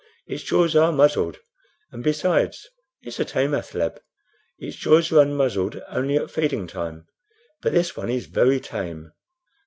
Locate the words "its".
0.25-0.41, 4.57-4.75